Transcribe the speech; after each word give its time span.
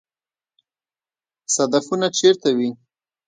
صدفونه 1.55 2.07
چیرته 2.17 2.49
وي؟ 2.57 2.69